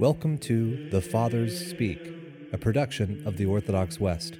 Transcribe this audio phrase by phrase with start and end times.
[0.00, 2.00] Welcome to The Fathers Speak,
[2.54, 4.38] a production of the Orthodox West.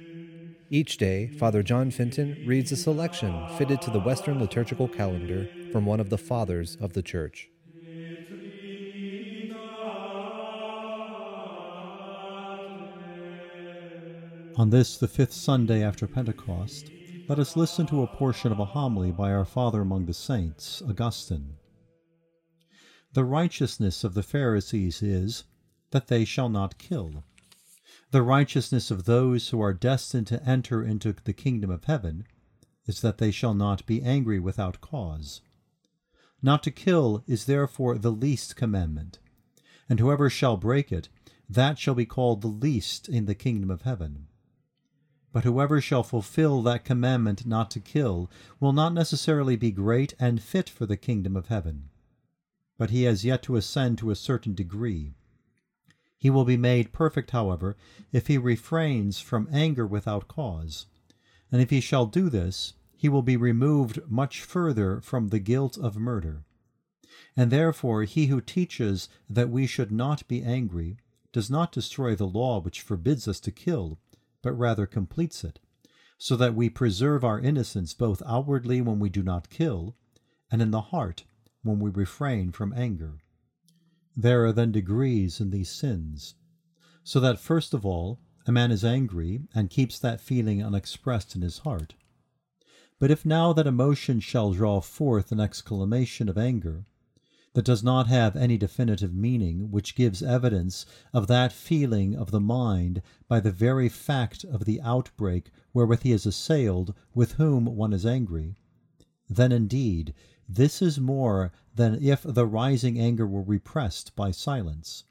[0.71, 5.85] Each day, Father John Fenton reads a selection fitted to the Western liturgical calendar from
[5.85, 7.47] one of the Fathers of the Church.
[14.57, 16.89] On this, the fifth Sunday after Pentecost,
[17.27, 20.81] let us listen to a portion of a homily by our Father among the Saints,
[20.81, 21.53] Augustine.
[23.13, 25.43] The righteousness of the Pharisees is
[25.91, 27.23] that they shall not kill.
[28.11, 32.25] The righteousness of those who are destined to enter into the kingdom of heaven
[32.85, 35.41] is that they shall not be angry without cause.
[36.41, 39.19] Not to kill is therefore the least commandment,
[39.87, 41.07] and whoever shall break it,
[41.47, 44.27] that shall be called the least in the kingdom of heaven.
[45.31, 50.41] But whoever shall fulfill that commandment not to kill will not necessarily be great and
[50.41, 51.89] fit for the kingdom of heaven
[52.81, 55.13] but he has yet to ascend to a certain degree.
[56.21, 57.75] He will be made perfect, however,
[58.11, 60.85] if he refrains from anger without cause.
[61.51, 65.79] And if he shall do this, he will be removed much further from the guilt
[65.79, 66.43] of murder.
[67.35, 70.97] And therefore he who teaches that we should not be angry
[71.33, 73.97] does not destroy the law which forbids us to kill,
[74.43, 75.57] but rather completes it,
[76.19, 79.95] so that we preserve our innocence both outwardly when we do not kill,
[80.51, 81.23] and in the heart
[81.63, 83.20] when we refrain from anger.
[84.15, 86.35] There are then degrees in these sins,
[87.03, 91.41] so that first of all, a man is angry and keeps that feeling unexpressed in
[91.41, 91.95] his heart.
[92.99, 96.85] But if now that emotion shall draw forth an exclamation of anger,
[97.53, 102.39] that does not have any definitive meaning, which gives evidence of that feeling of the
[102.39, 107.93] mind by the very fact of the outbreak wherewith he is assailed with whom one
[107.93, 108.55] is angry,
[109.33, 110.13] then indeed
[110.49, 115.05] this is more than if the rising anger were repressed by silence.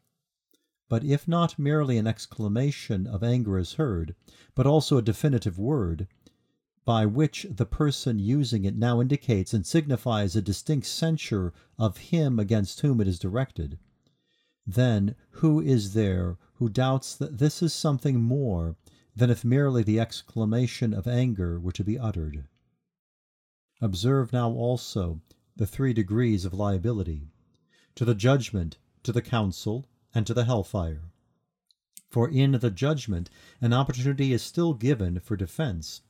[0.91, 4.15] But if not merely an exclamation of anger is heard,
[4.55, 6.07] but also a definitive word,
[6.85, 12.39] by which the person using it now indicates and signifies a distinct censure of him
[12.39, 13.79] against whom it is directed,
[14.67, 18.77] then who is there who doubts that this is something more
[19.17, 22.47] than if merely the exclamation of anger were to be uttered?
[23.83, 25.23] Observe now also
[25.57, 27.30] the three degrees of liability
[27.95, 31.11] to the judgment, to the council, and to the hellfire.
[32.11, 33.30] For in the judgment
[33.61, 36.02] an opportunity is still given for defense,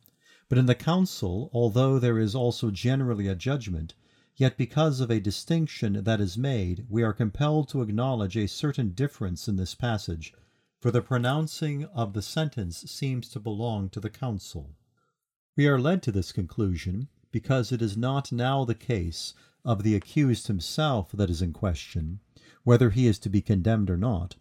[0.48, 3.94] but in the council, although there is also generally a judgment,
[4.34, 8.90] yet because of a distinction that is made, we are compelled to acknowledge a certain
[8.90, 10.34] difference in this passage,
[10.80, 14.74] for the pronouncing of the sentence seems to belong to the council.
[15.56, 19.94] We are led to this conclusion because it is not now the case of the
[19.94, 22.20] accused himself that is in question,
[22.64, 24.36] whether he is to be condemned or not.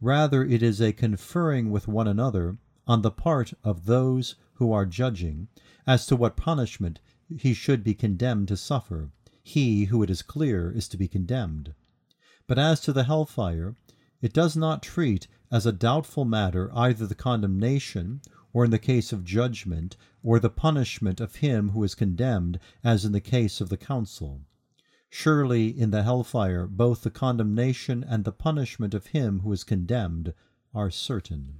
[0.00, 4.86] Rather, it is a conferring with one another on the part of those who are
[4.86, 5.48] judging
[5.86, 7.00] as to what punishment
[7.38, 9.10] he should be condemned to suffer,
[9.42, 11.74] he who it is clear is to be condemned.
[12.46, 13.76] But as to the hellfire,
[14.20, 18.20] it does not treat as a doubtful matter either the condemnation
[18.54, 23.04] or in the case of judgment, or the punishment of him who is condemned, as
[23.04, 24.40] in the case of the council.
[25.10, 30.32] Surely in the hellfire both the condemnation and the punishment of him who is condemned
[30.72, 31.58] are certain.